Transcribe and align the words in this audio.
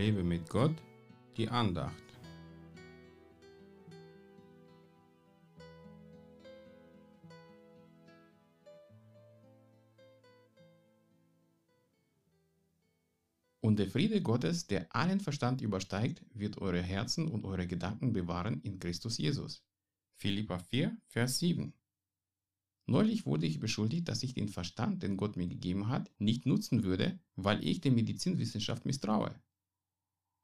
Lebe 0.00 0.24
mit 0.24 0.48
Gott, 0.48 0.74
die 1.36 1.46
Andacht. 1.50 1.92
Und 13.60 13.78
der 13.78 13.90
Friede 13.90 14.22
Gottes, 14.22 14.66
der 14.66 14.86
allen 14.96 15.20
Verstand 15.20 15.60
übersteigt, 15.60 16.24
wird 16.32 16.56
eure 16.56 16.80
Herzen 16.80 17.28
und 17.28 17.44
eure 17.44 17.66
Gedanken 17.66 18.14
bewahren 18.14 18.62
in 18.62 18.78
Christus 18.78 19.18
Jesus. 19.18 19.62
Philippa 20.14 20.60
4, 20.60 20.96
Vers 21.08 21.40
7. 21.40 21.74
Neulich 22.86 23.26
wurde 23.26 23.44
ich 23.44 23.60
beschuldigt, 23.60 24.08
dass 24.08 24.22
ich 24.22 24.32
den 24.32 24.48
Verstand, 24.48 25.02
den 25.02 25.18
Gott 25.18 25.36
mir 25.36 25.46
gegeben 25.46 25.88
hat, 25.88 26.10
nicht 26.18 26.46
nutzen 26.46 26.84
würde, 26.84 27.20
weil 27.36 27.62
ich 27.62 27.82
der 27.82 27.92
Medizinwissenschaft 27.92 28.86
misstraue. 28.86 29.38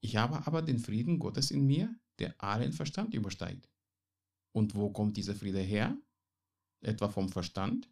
Ich 0.00 0.16
habe 0.16 0.46
aber 0.46 0.62
den 0.62 0.78
Frieden 0.78 1.18
Gottes 1.18 1.50
in 1.50 1.66
mir, 1.66 1.94
der 2.18 2.42
allen 2.42 2.72
Verstand 2.72 3.14
übersteigt. 3.14 3.68
Und 4.52 4.74
wo 4.74 4.90
kommt 4.90 5.16
dieser 5.16 5.34
Friede 5.34 5.60
her? 5.60 5.96
Etwa 6.80 7.08
vom 7.08 7.28
Verstand? 7.28 7.90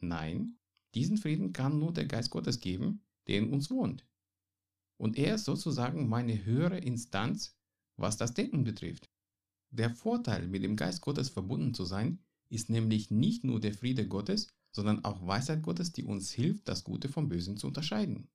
Nein, 0.00 0.58
diesen 0.94 1.16
Frieden 1.16 1.52
kann 1.52 1.78
nur 1.78 1.92
der 1.92 2.06
Geist 2.06 2.30
Gottes 2.30 2.60
geben, 2.60 3.02
der 3.26 3.38
in 3.38 3.52
uns 3.52 3.70
wohnt. 3.70 4.06
Und 4.98 5.16
er 5.16 5.36
ist 5.36 5.44
sozusagen 5.44 6.08
meine 6.08 6.44
höhere 6.44 6.78
Instanz, 6.78 7.56
was 7.96 8.16
das 8.16 8.34
Denken 8.34 8.64
betrifft. 8.64 9.10
Der 9.70 9.90
Vorteil, 9.90 10.48
mit 10.48 10.62
dem 10.62 10.76
Geist 10.76 11.00
Gottes 11.00 11.30
verbunden 11.30 11.72
zu 11.72 11.84
sein, 11.84 12.18
ist 12.48 12.68
nämlich 12.68 13.10
nicht 13.10 13.44
nur 13.44 13.60
der 13.60 13.72
Friede 13.72 14.06
Gottes, 14.06 14.48
sondern 14.70 15.04
auch 15.04 15.26
Weisheit 15.26 15.62
Gottes, 15.62 15.92
die 15.92 16.04
uns 16.04 16.30
hilft, 16.30 16.68
das 16.68 16.84
Gute 16.84 17.08
vom 17.08 17.28
Bösen 17.28 17.56
zu 17.56 17.68
unterscheiden. 17.68 18.28